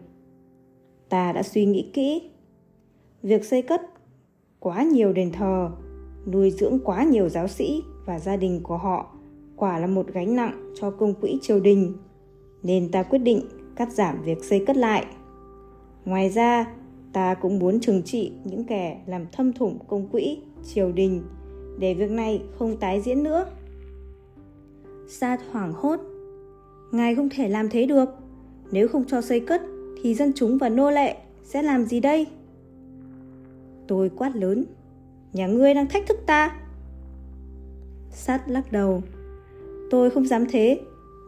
Ta 1.09 1.31
đã 1.31 1.43
suy 1.43 1.65
nghĩ 1.65 1.89
kỹ. 1.93 2.21
Việc 3.23 3.45
xây 3.45 3.61
cất 3.61 3.81
quá 4.59 4.83
nhiều 4.83 5.13
đền 5.13 5.31
thờ, 5.31 5.71
nuôi 6.31 6.51
dưỡng 6.51 6.79
quá 6.83 7.03
nhiều 7.03 7.29
giáo 7.29 7.47
sĩ 7.47 7.83
và 8.05 8.19
gia 8.19 8.37
đình 8.37 8.59
của 8.63 8.77
họ 8.77 9.11
quả 9.55 9.79
là 9.79 9.87
một 9.87 10.07
gánh 10.13 10.35
nặng 10.35 10.73
cho 10.75 10.91
công 10.91 11.13
quỹ 11.13 11.39
triều 11.41 11.59
đình, 11.59 11.93
nên 12.63 12.91
ta 12.91 13.03
quyết 13.03 13.19
định 13.19 13.41
cắt 13.75 13.93
giảm 13.93 14.21
việc 14.21 14.43
xây 14.43 14.65
cất 14.65 14.77
lại. 14.77 15.05
Ngoài 16.05 16.29
ra, 16.29 16.75
ta 17.15 17.33
cũng 17.33 17.59
muốn 17.59 17.79
trừng 17.79 18.01
trị 18.03 18.31
những 18.43 18.63
kẻ 18.63 19.01
làm 19.05 19.25
thâm 19.31 19.53
thủng 19.53 19.79
công 19.87 20.07
quỹ 20.07 20.37
triều 20.63 20.91
đình 20.91 21.23
để 21.79 21.93
việc 21.93 22.11
này 22.11 22.41
không 22.59 22.77
tái 22.77 23.01
diễn 23.01 23.23
nữa. 23.23 23.45
Sát 25.07 25.39
hoảng 25.51 25.73
hốt. 25.73 25.99
Ngài 26.91 27.15
không 27.15 27.29
thể 27.29 27.49
làm 27.49 27.69
thế 27.69 27.85
được. 27.85 28.09
Nếu 28.71 28.87
không 28.87 29.05
cho 29.07 29.21
xây 29.21 29.39
cất 29.39 29.61
thì 30.01 30.15
dân 30.15 30.31
chúng 30.35 30.57
và 30.57 30.69
nô 30.69 30.91
lệ 30.91 31.15
sẽ 31.43 31.63
làm 31.63 31.85
gì 31.85 31.99
đây? 31.99 32.27
Tôi 33.87 34.09
quát 34.09 34.35
lớn. 34.35 34.65
Nhà 35.33 35.47
ngươi 35.47 35.73
đang 35.73 35.87
thách 35.87 36.07
thức 36.07 36.17
ta. 36.25 36.55
Sát 38.11 38.49
lắc 38.49 38.71
đầu. 38.71 39.03
Tôi 39.91 40.09
không 40.09 40.27
dám 40.27 40.45
thế, 40.49 40.79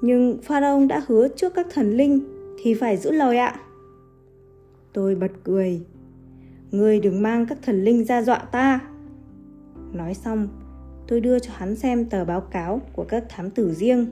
nhưng 0.02 0.38
Pharaoh 0.44 0.88
đã 0.88 1.02
hứa 1.08 1.28
trước 1.28 1.54
các 1.54 1.68
thần 1.74 1.98
linh 1.98 2.20
thì 2.64 2.74
phải 2.74 2.98
giữ 2.98 3.12
lời 3.12 3.38
ạ. 3.38 3.60
Tôi 4.98 5.16
bật 5.16 5.32
cười. 5.44 5.82
Ngươi 6.72 7.00
đừng 7.00 7.22
mang 7.22 7.46
các 7.46 7.58
thần 7.62 7.84
linh 7.84 8.06
ra 8.06 8.22
dọa 8.22 8.38
ta. 8.38 8.80
Nói 9.94 10.14
xong, 10.14 10.48
tôi 11.08 11.22
đưa 11.22 11.40
cho 11.40 11.52
hắn 11.56 11.76
xem 11.76 12.06
tờ 12.06 12.26
báo 12.26 12.42
cáo 12.42 12.82
của 12.94 13.04
các 13.04 13.24
thám 13.30 13.50
tử 13.50 13.74
riêng. 13.74 14.10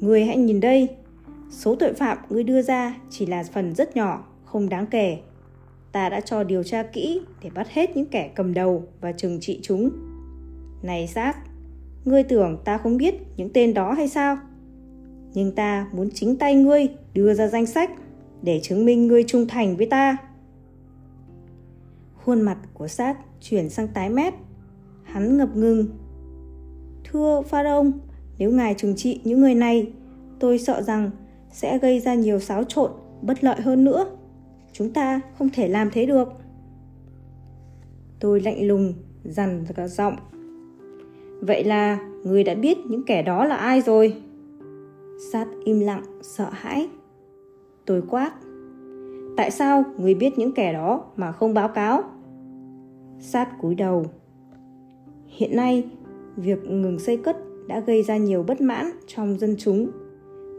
Ngươi 0.00 0.24
hãy 0.24 0.36
nhìn 0.36 0.60
đây, 0.60 0.88
số 1.50 1.76
tội 1.76 1.92
phạm 1.92 2.18
ngươi 2.28 2.42
đưa 2.44 2.62
ra 2.62 3.00
chỉ 3.10 3.26
là 3.26 3.42
phần 3.42 3.74
rất 3.74 3.96
nhỏ, 3.96 4.26
không 4.44 4.68
đáng 4.68 4.86
kể. 4.86 5.18
Ta 5.92 6.08
đã 6.08 6.20
cho 6.20 6.44
điều 6.44 6.62
tra 6.62 6.82
kỹ 6.82 7.20
để 7.42 7.50
bắt 7.54 7.68
hết 7.70 7.96
những 7.96 8.06
kẻ 8.06 8.30
cầm 8.34 8.54
đầu 8.54 8.84
và 9.00 9.12
trừng 9.12 9.40
trị 9.40 9.60
chúng. 9.62 9.90
Này 10.82 11.06
sát, 11.06 11.36
ngươi 12.04 12.22
tưởng 12.22 12.58
ta 12.64 12.78
không 12.78 12.96
biết 12.96 13.14
những 13.36 13.50
tên 13.52 13.74
đó 13.74 13.92
hay 13.92 14.08
sao? 14.08 14.38
Nhưng 15.34 15.52
ta 15.52 15.86
muốn 15.92 16.10
chính 16.14 16.36
tay 16.36 16.54
ngươi 16.54 16.88
đưa 17.14 17.34
ra 17.34 17.46
danh 17.46 17.66
sách 17.66 17.90
để 18.42 18.60
chứng 18.62 18.84
minh 18.84 19.06
ngươi 19.06 19.24
trung 19.24 19.46
thành 19.46 19.76
với 19.76 19.86
ta. 19.86 20.16
Khuôn 22.24 22.40
mặt 22.40 22.58
của 22.74 22.88
sát 22.88 23.16
chuyển 23.40 23.68
sang 23.68 23.88
tái 23.88 24.10
mét. 24.10 24.34
Hắn 25.02 25.36
ngập 25.38 25.56
ngừng. 25.56 25.86
Thưa 27.04 27.42
Pharaoh, 27.48 27.86
nếu 28.38 28.50
ngài 28.50 28.74
trừng 28.74 28.96
trị 28.96 29.20
những 29.24 29.40
người 29.40 29.54
này, 29.54 29.92
tôi 30.40 30.58
sợ 30.58 30.82
rằng 30.82 31.10
sẽ 31.52 31.78
gây 31.78 32.00
ra 32.00 32.14
nhiều 32.14 32.38
xáo 32.38 32.64
trộn 32.64 32.90
bất 33.22 33.44
lợi 33.44 33.60
hơn 33.60 33.84
nữa. 33.84 34.06
Chúng 34.72 34.92
ta 34.92 35.20
không 35.38 35.48
thể 35.50 35.68
làm 35.68 35.90
thế 35.90 36.06
được. 36.06 36.28
Tôi 38.20 38.40
lạnh 38.40 38.66
lùng, 38.66 38.94
dằn 39.24 39.64
cả 39.76 39.88
giọng. 39.88 40.16
Vậy 41.40 41.64
là 41.64 41.98
người 42.24 42.44
đã 42.44 42.54
biết 42.54 42.78
những 42.78 43.02
kẻ 43.06 43.22
đó 43.22 43.44
là 43.44 43.56
ai 43.56 43.80
rồi? 43.80 44.22
Sát 45.32 45.48
im 45.64 45.80
lặng, 45.80 46.02
sợ 46.22 46.48
hãi. 46.52 46.88
Tôi 47.86 48.02
quát. 48.10 48.32
Tại 49.36 49.50
sao 49.50 49.84
người 49.98 50.14
biết 50.14 50.38
những 50.38 50.52
kẻ 50.52 50.72
đó 50.72 51.04
mà 51.16 51.32
không 51.32 51.54
báo 51.54 51.68
cáo? 51.68 52.02
Sát 53.18 53.48
cúi 53.60 53.74
đầu. 53.74 54.04
Hiện 55.26 55.56
nay, 55.56 55.84
việc 56.36 56.64
ngừng 56.64 56.98
xây 56.98 57.16
cất 57.16 57.36
đã 57.66 57.80
gây 57.80 58.02
ra 58.02 58.16
nhiều 58.16 58.42
bất 58.42 58.60
mãn 58.60 58.90
trong 59.06 59.38
dân 59.38 59.54
chúng. 59.58 59.90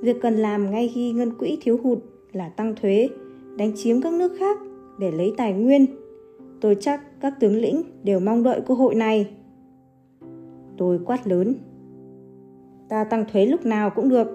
Việc 0.01 0.17
cần 0.21 0.35
làm 0.35 0.71
ngay 0.71 0.91
khi 0.93 1.11
ngân 1.11 1.37
quỹ 1.37 1.57
thiếu 1.61 1.79
hụt 1.83 1.99
là 2.31 2.49
tăng 2.49 2.75
thuế, 2.75 3.09
đánh 3.57 3.71
chiếm 3.75 4.01
các 4.01 4.13
nước 4.13 4.31
khác 4.39 4.59
để 4.99 5.11
lấy 5.11 5.33
tài 5.37 5.53
nguyên. 5.53 5.85
Tôi 6.61 6.77
chắc 6.79 7.21
các 7.21 7.39
tướng 7.39 7.55
lĩnh 7.55 7.81
đều 8.03 8.19
mong 8.19 8.43
đợi 8.43 8.61
cơ 8.67 8.73
hội 8.73 8.95
này. 8.95 9.29
Tôi 10.77 10.99
quát 11.05 11.27
lớn. 11.27 11.55
Ta 12.89 13.03
tăng 13.03 13.25
thuế 13.31 13.45
lúc 13.45 13.65
nào 13.65 13.89
cũng 13.89 14.09
được, 14.09 14.27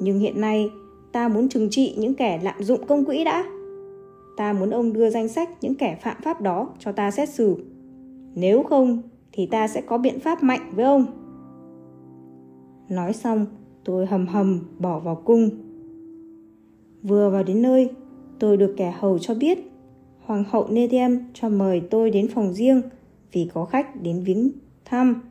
nhưng 0.00 0.18
hiện 0.18 0.40
nay 0.40 0.70
ta 1.14 1.28
muốn 1.28 1.48
trừng 1.48 1.68
trị 1.70 1.94
những 1.98 2.14
kẻ 2.14 2.40
lạm 2.42 2.62
dụng 2.62 2.86
công 2.86 3.04
quỹ 3.04 3.24
đã. 3.24 3.44
Ta 4.36 4.52
muốn 4.52 4.70
ông 4.70 4.92
đưa 4.92 5.10
danh 5.10 5.28
sách 5.28 5.48
những 5.60 5.74
kẻ 5.74 5.98
phạm 6.02 6.16
pháp 6.22 6.40
đó 6.40 6.68
cho 6.78 6.92
ta 6.92 7.10
xét 7.10 7.28
xử. 7.28 7.56
Nếu 8.34 8.62
không 8.62 9.02
thì 9.32 9.46
ta 9.46 9.68
sẽ 9.68 9.80
có 9.80 9.98
biện 9.98 10.20
pháp 10.20 10.42
mạnh 10.42 10.72
với 10.74 10.84
ông. 10.84 11.06
Nói 12.88 13.12
xong, 13.12 13.46
tôi 13.84 14.06
hầm 14.06 14.26
hầm 14.26 14.60
bỏ 14.78 14.98
vào 14.98 15.14
cung. 15.14 15.50
Vừa 17.02 17.30
vào 17.30 17.42
đến 17.42 17.62
nơi, 17.62 17.90
tôi 18.38 18.56
được 18.56 18.74
kẻ 18.76 18.94
hầu 18.98 19.18
cho 19.18 19.34
biết 19.34 19.70
Hoàng 20.20 20.44
hậu 20.50 20.68
Nedem 20.68 21.24
cho 21.34 21.48
mời 21.48 21.82
tôi 21.90 22.10
đến 22.10 22.28
phòng 22.34 22.52
riêng 22.52 22.82
vì 23.32 23.50
có 23.54 23.64
khách 23.64 24.02
đến 24.02 24.22
viếng 24.24 24.50
thăm. 24.84 25.22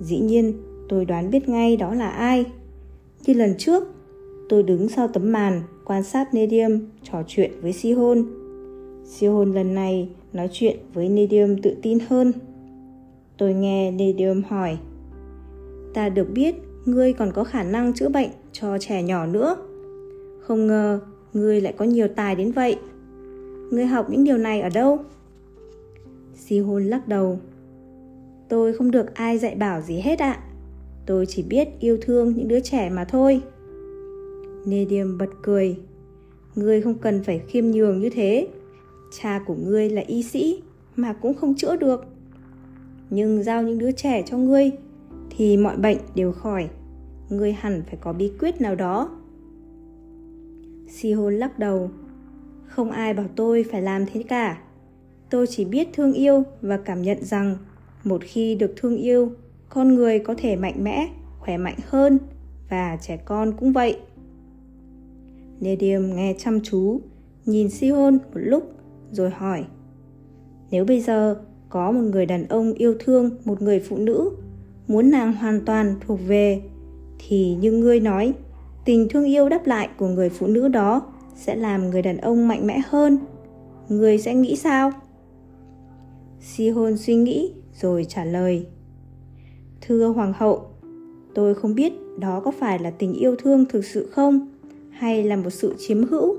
Dĩ 0.00 0.18
nhiên, 0.18 0.52
tôi 0.88 1.04
đoán 1.04 1.30
biết 1.30 1.48
ngay 1.48 1.76
đó 1.76 1.94
là 1.94 2.08
ai. 2.08 2.44
Như 3.26 3.34
lần 3.34 3.54
trước, 3.58 3.93
tôi 4.48 4.62
đứng 4.62 4.88
sau 4.88 5.08
tấm 5.08 5.32
màn, 5.32 5.62
quan 5.84 6.02
sát 6.02 6.34
Nedium 6.34 6.80
trò 7.02 7.22
chuyện 7.26 7.50
với 7.62 7.72
Sihon. 7.72 8.24
Sihon 9.04 9.52
lần 9.52 9.74
này 9.74 10.08
nói 10.32 10.48
chuyện 10.52 10.76
với 10.94 11.08
Nedium 11.08 11.56
tự 11.62 11.76
tin 11.82 11.98
hơn. 12.08 12.32
Tôi 13.36 13.54
nghe 13.54 13.90
Nedium 13.90 14.42
hỏi, 14.48 14.78
Ta 15.94 16.08
được 16.08 16.26
biết 16.34 16.54
ngươi 16.84 17.12
còn 17.12 17.32
có 17.32 17.44
khả 17.44 17.62
năng 17.62 17.94
chữa 17.94 18.08
bệnh 18.08 18.30
cho 18.52 18.78
trẻ 18.78 19.02
nhỏ 19.02 19.26
nữa. 19.26 19.56
Không 20.40 20.66
ngờ 20.66 21.00
ngươi 21.32 21.60
lại 21.60 21.74
có 21.76 21.84
nhiều 21.84 22.08
tài 22.16 22.34
đến 22.34 22.52
vậy. 22.52 22.76
Ngươi 23.70 23.86
học 23.86 24.06
những 24.10 24.24
điều 24.24 24.38
này 24.38 24.60
ở 24.60 24.68
đâu? 24.68 24.98
Sihon 26.34 26.84
lắc 26.84 27.08
đầu. 27.08 27.38
Tôi 28.48 28.72
không 28.72 28.90
được 28.90 29.14
ai 29.14 29.38
dạy 29.38 29.54
bảo 29.54 29.80
gì 29.80 30.00
hết 30.00 30.18
ạ. 30.18 30.32
À. 30.32 30.42
Tôi 31.06 31.26
chỉ 31.26 31.42
biết 31.42 31.68
yêu 31.80 31.98
thương 32.00 32.34
những 32.36 32.48
đứa 32.48 32.60
trẻ 32.60 32.90
mà 32.90 33.04
thôi. 33.04 33.40
Nedim 34.64 35.18
bật 35.18 35.30
cười. 35.42 35.78
Ngươi 36.54 36.80
không 36.82 36.98
cần 36.98 37.22
phải 37.22 37.38
khiêm 37.38 37.64
nhường 37.64 38.00
như 38.00 38.10
thế. 38.10 38.48
Cha 39.20 39.42
của 39.46 39.54
ngươi 39.54 39.90
là 39.90 40.02
y 40.06 40.22
sĩ 40.22 40.62
mà 40.96 41.12
cũng 41.12 41.34
không 41.34 41.54
chữa 41.54 41.76
được. 41.76 42.04
Nhưng 43.10 43.42
giao 43.42 43.62
những 43.62 43.78
đứa 43.78 43.92
trẻ 43.92 44.22
cho 44.26 44.38
ngươi 44.38 44.70
thì 45.30 45.56
mọi 45.56 45.76
bệnh 45.76 45.98
đều 46.14 46.32
khỏi. 46.32 46.68
Ngươi 47.28 47.52
hẳn 47.52 47.82
phải 47.86 47.96
có 48.00 48.12
bí 48.12 48.32
quyết 48.40 48.60
nào 48.60 48.74
đó. 48.74 49.10
Sihon 50.88 51.34
lắc 51.34 51.58
đầu. 51.58 51.90
Không 52.66 52.90
ai 52.90 53.14
bảo 53.14 53.26
tôi 53.36 53.64
phải 53.70 53.82
làm 53.82 54.06
thế 54.12 54.22
cả. 54.22 54.62
Tôi 55.30 55.46
chỉ 55.46 55.64
biết 55.64 55.88
thương 55.92 56.12
yêu 56.12 56.42
và 56.62 56.76
cảm 56.76 57.02
nhận 57.02 57.24
rằng 57.24 57.56
một 58.04 58.20
khi 58.24 58.54
được 58.54 58.74
thương 58.76 58.96
yêu, 58.96 59.30
con 59.68 59.94
người 59.94 60.18
có 60.18 60.34
thể 60.38 60.56
mạnh 60.56 60.84
mẽ, 60.84 61.08
khỏe 61.38 61.56
mạnh 61.56 61.76
hơn 61.88 62.18
và 62.70 62.98
trẻ 63.02 63.16
con 63.16 63.52
cũng 63.56 63.72
vậy 63.72 63.96
điềm 65.76 66.14
nghe 66.14 66.34
chăm 66.38 66.60
chú, 66.60 67.00
nhìn 67.46 67.70
Sihon 67.70 68.14
một 68.14 68.40
lúc 68.40 68.72
rồi 69.10 69.30
hỏi 69.30 69.64
Nếu 70.70 70.84
bây 70.84 71.00
giờ 71.00 71.36
có 71.68 71.92
một 71.92 72.00
người 72.00 72.26
đàn 72.26 72.48
ông 72.48 72.72
yêu 72.72 72.94
thương 72.98 73.30
một 73.44 73.62
người 73.62 73.80
phụ 73.80 73.96
nữ, 73.96 74.30
muốn 74.88 75.10
nàng 75.10 75.32
hoàn 75.32 75.64
toàn 75.64 75.94
thuộc 76.00 76.18
về, 76.26 76.62
thì 77.18 77.56
như 77.60 77.72
ngươi 77.72 78.00
nói, 78.00 78.34
tình 78.84 79.08
thương 79.08 79.24
yêu 79.24 79.48
đáp 79.48 79.66
lại 79.66 79.88
của 79.98 80.08
người 80.08 80.28
phụ 80.30 80.46
nữ 80.46 80.68
đó 80.68 81.02
sẽ 81.34 81.56
làm 81.56 81.90
người 81.90 82.02
đàn 82.02 82.16
ông 82.16 82.48
mạnh 82.48 82.66
mẽ 82.66 82.80
hơn. 82.88 83.18
Người 83.88 84.18
sẽ 84.18 84.34
nghĩ 84.34 84.56
sao? 84.56 84.92
Si 86.40 86.68
hôn 86.68 86.96
suy 86.96 87.14
nghĩ 87.14 87.52
rồi 87.80 88.06
trả 88.08 88.24
lời 88.24 88.66
thưa 89.80 90.06
hoàng 90.06 90.32
hậu 90.36 90.66
tôi 91.34 91.54
không 91.54 91.74
biết 91.74 91.92
đó 92.18 92.40
có 92.40 92.50
phải 92.50 92.78
là 92.78 92.90
tình 92.90 93.12
yêu 93.12 93.36
thương 93.36 93.64
thực 93.68 93.84
sự 93.84 94.06
không? 94.06 94.53
Hay 94.94 95.24
là 95.24 95.36
một 95.36 95.50
sự 95.50 95.74
chiếm 95.78 96.04
hữu, 96.04 96.36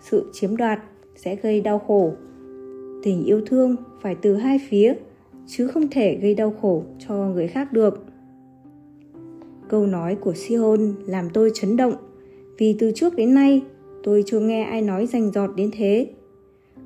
sự 0.00 0.30
chiếm 0.32 0.56
đoạt 0.56 0.80
sẽ 1.16 1.36
gây 1.36 1.60
đau 1.60 1.78
khổ. 1.78 2.12
Tình 3.02 3.24
yêu 3.24 3.40
thương 3.46 3.76
phải 4.00 4.14
từ 4.14 4.34
hai 4.34 4.60
phía, 4.68 4.94
chứ 5.46 5.68
không 5.68 5.88
thể 5.90 6.18
gây 6.22 6.34
đau 6.34 6.54
khổ 6.60 6.82
cho 6.98 7.14
người 7.14 7.46
khác 7.46 7.72
được. 7.72 8.04
Câu 9.68 9.86
nói 9.86 10.14
của 10.14 10.32
Sihon 10.34 10.94
làm 11.06 11.28
tôi 11.30 11.50
chấn 11.54 11.76
động, 11.76 11.94
vì 12.58 12.76
từ 12.78 12.92
trước 12.94 13.16
đến 13.16 13.34
nay 13.34 13.62
tôi 14.02 14.24
chưa 14.26 14.40
nghe 14.40 14.62
ai 14.62 14.82
nói 14.82 15.06
rành 15.06 15.32
giọt 15.32 15.50
đến 15.56 15.70
thế. 15.72 16.10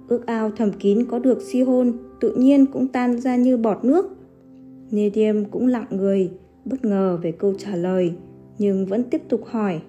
Ước 0.09 0.27
ao 0.27 0.51
thầm 0.51 0.73
kín 0.73 1.05
có 1.05 1.19
được 1.19 1.43
Sihon 1.43 1.93
tự 2.21 2.35
nhiên 2.35 2.67
cũng 2.67 2.89
tan 2.89 3.21
ra 3.21 3.37
như 3.37 3.57
bọt 3.57 3.85
nước. 3.85 4.17
Nedim 4.91 5.45
cũng 5.45 5.67
lặng 5.67 5.87
người, 5.91 6.31
bất 6.65 6.85
ngờ 6.85 7.19
về 7.23 7.33
câu 7.33 7.55
trả 7.59 7.77
lời, 7.77 8.13
nhưng 8.59 8.87
vẫn 8.87 9.03
tiếp 9.11 9.23
tục 9.29 9.41
hỏi 9.45 9.81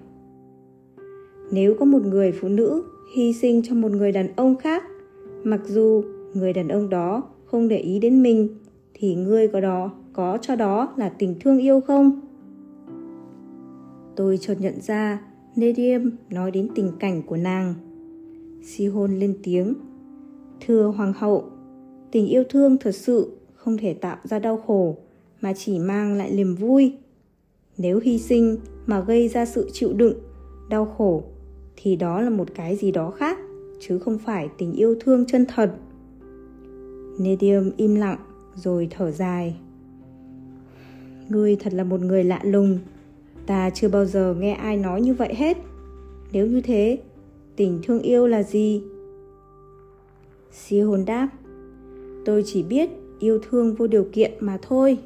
nếu 1.50 1.74
có 1.74 1.84
một 1.84 2.02
người 2.02 2.32
phụ 2.32 2.48
nữ 2.48 2.82
hy 3.14 3.32
sinh 3.32 3.62
cho 3.64 3.74
một 3.74 3.92
người 3.92 4.12
đàn 4.12 4.36
ông 4.36 4.56
khác 4.56 4.82
mặc 5.44 5.60
dù 5.66 6.04
người 6.34 6.52
đàn 6.52 6.68
ông 6.68 6.90
đó 6.90 7.22
không 7.44 7.68
để 7.68 7.78
ý 7.78 7.98
đến 7.98 8.22
mình 8.22 8.48
thì 8.94 9.14
ngươi 9.14 9.48
có 9.48 9.60
đó 9.60 9.90
có 10.12 10.38
cho 10.42 10.56
đó 10.56 10.94
là 10.96 11.08
tình 11.08 11.34
thương 11.40 11.58
yêu 11.58 11.80
không? 11.80 12.20
Tôi 14.16 14.38
chợt 14.38 14.54
nhận 14.60 14.80
ra 14.80 15.20
Nedim 15.56 16.10
nói 16.30 16.50
đến 16.50 16.68
tình 16.74 16.92
cảnh 17.00 17.22
của 17.22 17.36
nàng. 17.36 17.74
Sihon 18.62 19.18
lên 19.18 19.38
tiếng. 19.42 19.74
Thưa 20.66 20.86
Hoàng 20.96 21.12
hậu, 21.16 21.44
tình 22.10 22.26
yêu 22.26 22.44
thương 22.50 22.76
thật 22.80 22.92
sự 22.92 23.36
không 23.54 23.76
thể 23.76 23.94
tạo 23.94 24.16
ra 24.24 24.38
đau 24.38 24.56
khổ 24.56 24.96
mà 25.40 25.52
chỉ 25.52 25.78
mang 25.78 26.14
lại 26.14 26.30
niềm 26.32 26.54
vui. 26.54 26.92
Nếu 27.78 28.00
hy 28.02 28.18
sinh 28.18 28.56
mà 28.86 29.00
gây 29.00 29.28
ra 29.28 29.46
sự 29.46 29.70
chịu 29.72 29.92
đựng, 29.92 30.14
đau 30.70 30.84
khổ 30.84 31.22
thì 31.82 31.96
đó 31.96 32.20
là 32.20 32.30
một 32.30 32.48
cái 32.54 32.76
gì 32.76 32.92
đó 32.92 33.10
khác 33.10 33.38
chứ 33.80 33.98
không 33.98 34.18
phải 34.18 34.48
tình 34.58 34.72
yêu 34.72 34.96
thương 35.00 35.24
chân 35.26 35.46
thật. 35.46 35.74
Nedium 37.18 37.70
im 37.76 37.94
lặng 37.94 38.18
rồi 38.54 38.88
thở 38.90 39.10
dài. 39.10 39.56
Ngươi 41.28 41.56
thật 41.56 41.74
là 41.74 41.84
một 41.84 42.00
người 42.00 42.24
lạ 42.24 42.40
lùng. 42.44 42.78
Ta 43.46 43.70
chưa 43.70 43.88
bao 43.88 44.04
giờ 44.04 44.34
nghe 44.38 44.52
ai 44.52 44.76
nói 44.76 45.00
như 45.00 45.14
vậy 45.14 45.34
hết. 45.34 45.56
Nếu 46.32 46.46
như 46.46 46.60
thế, 46.60 46.98
tình 47.56 47.80
thương 47.82 48.02
yêu 48.02 48.26
là 48.26 48.42
gì? 48.42 48.82
Si 50.52 50.80
hồn 50.80 51.04
đáp. 51.04 51.28
Tôi 52.24 52.42
chỉ 52.46 52.62
biết 52.62 52.90
yêu 53.18 53.38
thương 53.38 53.74
vô 53.74 53.86
điều 53.86 54.06
kiện 54.12 54.32
mà 54.40 54.58
thôi. 54.62 54.98